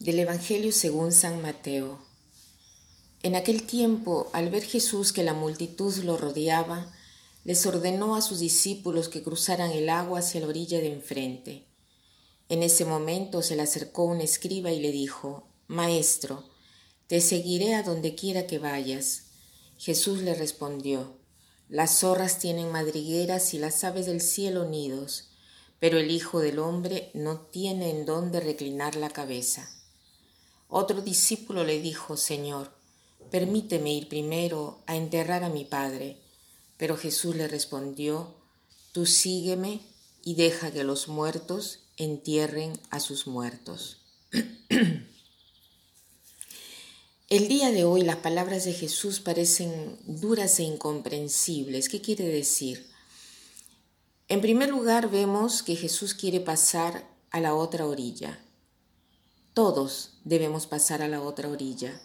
[0.00, 1.98] Del Evangelio según San Mateo.
[3.22, 6.90] En aquel tiempo, al ver Jesús que la multitud lo rodeaba,
[7.44, 11.66] les ordenó a sus discípulos que cruzaran el agua hacia la orilla de enfrente.
[12.48, 16.48] En ese momento se le acercó un escriba y le dijo, Maestro,
[17.06, 19.24] te seguiré a donde quiera que vayas.
[19.76, 21.18] Jesús le respondió,
[21.68, 25.28] Las zorras tienen madrigueras y las aves del cielo nidos,
[25.78, 29.68] pero el Hijo del Hombre no tiene en dónde reclinar la cabeza.
[30.70, 32.72] Otro discípulo le dijo, Señor,
[33.30, 36.16] permíteme ir primero a enterrar a mi Padre.
[36.76, 38.36] Pero Jesús le respondió,
[38.92, 39.80] Tú sígueme
[40.24, 43.98] y deja que los muertos entierren a sus muertos.
[47.28, 51.88] El día de hoy las palabras de Jesús parecen duras e incomprensibles.
[51.88, 52.90] ¿Qué quiere decir?
[54.28, 58.40] En primer lugar vemos que Jesús quiere pasar a la otra orilla.
[59.60, 62.00] Todos debemos pasar a la otra orilla,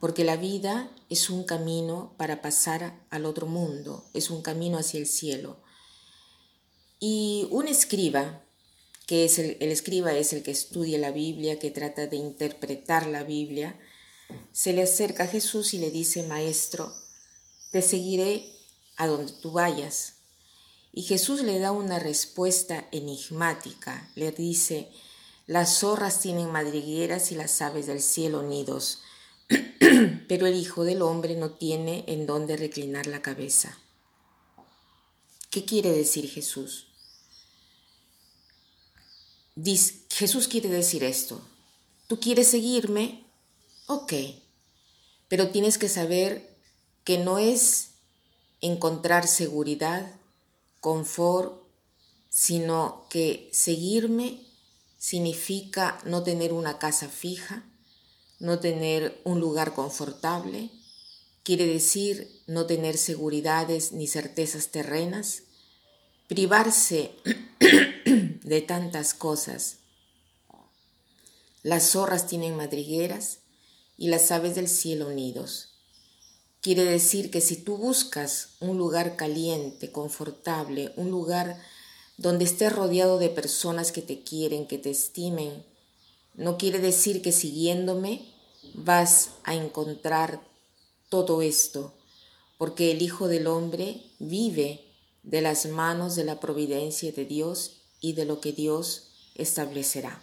[0.00, 5.00] porque la vida es un camino para pasar al otro mundo, es un camino hacia
[5.00, 5.60] el cielo.
[6.98, 8.42] Y un escriba,
[9.06, 13.22] que es el, escriba es el que estudia la Biblia, que trata de interpretar la
[13.22, 13.78] Biblia,
[14.52, 16.90] se le acerca a Jesús y le dice, Maestro,
[17.70, 18.50] te seguiré
[18.96, 20.14] a donde tú vayas.
[20.90, 24.88] Y Jesús le da una respuesta enigmática, le dice,
[25.46, 29.00] las zorras tienen madrigueras y las aves del cielo nidos,
[30.28, 33.78] pero el Hijo del Hombre no tiene en dónde reclinar la cabeza.
[35.50, 36.88] ¿Qué quiere decir Jesús?
[40.10, 41.40] Jesús quiere decir esto.
[42.08, 43.24] ¿Tú quieres seguirme?
[43.86, 44.14] Ok,
[45.28, 46.56] pero tienes que saber
[47.04, 47.90] que no es
[48.60, 50.10] encontrar seguridad,
[50.80, 51.62] confort,
[52.30, 54.40] sino que seguirme
[55.04, 57.62] significa no tener una casa fija,
[58.38, 60.70] no tener un lugar confortable,
[61.42, 65.42] quiere decir no tener seguridades ni certezas terrenas,
[66.26, 67.10] privarse
[68.06, 69.76] de tantas cosas.
[71.62, 73.40] Las zorras tienen madrigueras
[73.98, 75.74] y las aves del cielo nidos.
[76.62, 81.60] Quiere decir que si tú buscas un lugar caliente, confortable, un lugar
[82.16, 85.64] donde estés rodeado de personas que te quieren, que te estimen,
[86.34, 88.22] no quiere decir que siguiéndome
[88.74, 90.40] vas a encontrar
[91.08, 91.92] todo esto,
[92.58, 94.84] porque el Hijo del Hombre vive
[95.22, 100.22] de las manos de la providencia de Dios y de lo que Dios establecerá.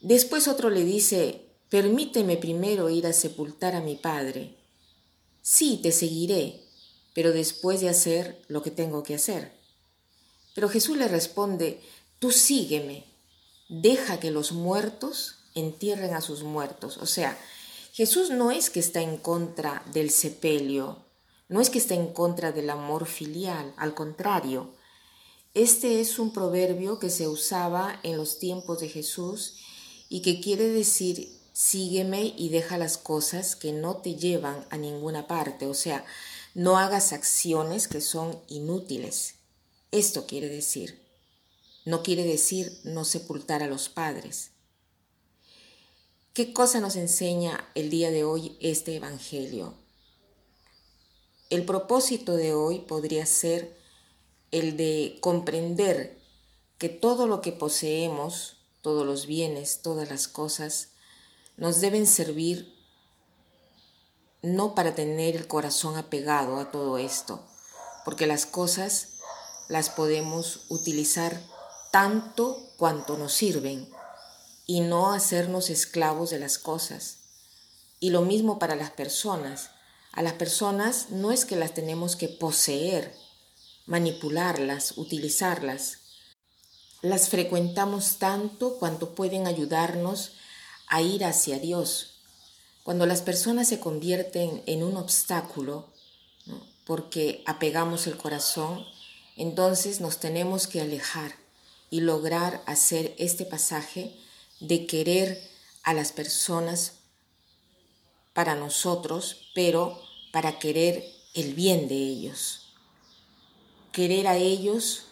[0.00, 4.56] Después otro le dice, permíteme primero ir a sepultar a mi Padre.
[5.42, 6.60] Sí, te seguiré,
[7.14, 9.59] pero después de hacer lo que tengo que hacer.
[10.60, 11.80] Pero Jesús le responde,
[12.18, 13.06] tú sígueme,
[13.70, 16.98] deja que los muertos entierren a sus muertos.
[16.98, 17.38] O sea,
[17.94, 20.98] Jesús no es que está en contra del sepelio,
[21.48, 24.74] no es que está en contra del amor filial, al contrario.
[25.54, 29.60] Este es un proverbio que se usaba en los tiempos de Jesús
[30.10, 35.26] y que quiere decir sígueme y deja las cosas que no te llevan a ninguna
[35.26, 36.04] parte, o sea,
[36.52, 39.39] no hagas acciones que son inútiles.
[39.92, 41.04] Esto quiere decir.
[41.84, 44.52] No quiere decir no sepultar a los padres.
[46.32, 49.74] ¿Qué cosa nos enseña el día de hoy este Evangelio?
[51.48, 53.76] El propósito de hoy podría ser
[54.52, 56.20] el de comprender
[56.78, 60.90] que todo lo que poseemos, todos los bienes, todas las cosas,
[61.56, 62.72] nos deben servir
[64.42, 67.44] no para tener el corazón apegado a todo esto,
[68.04, 69.09] porque las cosas
[69.70, 71.40] las podemos utilizar
[71.92, 73.88] tanto cuanto nos sirven
[74.66, 77.18] y no hacernos esclavos de las cosas.
[78.00, 79.70] Y lo mismo para las personas.
[80.10, 83.14] A las personas no es que las tenemos que poseer,
[83.86, 85.98] manipularlas, utilizarlas.
[87.00, 90.32] Las frecuentamos tanto cuanto pueden ayudarnos
[90.88, 92.22] a ir hacia Dios.
[92.82, 95.92] Cuando las personas se convierten en un obstáculo,
[96.84, 98.84] porque apegamos el corazón,
[99.40, 101.34] entonces nos tenemos que alejar
[101.90, 104.14] y lograr hacer este pasaje
[104.60, 105.40] de querer
[105.82, 106.98] a las personas
[108.34, 110.00] para nosotros, pero
[110.30, 111.04] para querer
[111.34, 112.74] el bien de ellos.
[113.92, 115.06] Querer a ellos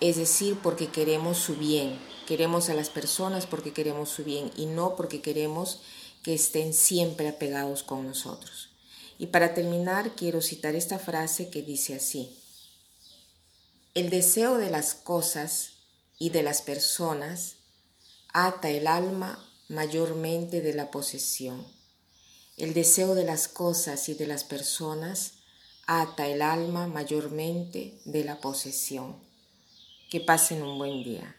[0.00, 1.98] es decir, porque queremos su bien.
[2.26, 5.80] Queremos a las personas porque queremos su bien y no porque queremos
[6.22, 8.68] que estén siempre apegados con nosotros.
[9.18, 12.36] Y para terminar, quiero citar esta frase que dice así.
[13.94, 15.70] El deseo de las cosas
[16.18, 17.56] y de las personas
[18.32, 21.66] ata el alma mayormente de la posesión.
[22.56, 25.34] El deseo de las cosas y de las personas
[25.86, 29.16] ata el alma mayormente de la posesión.
[30.10, 31.37] Que pasen un buen día.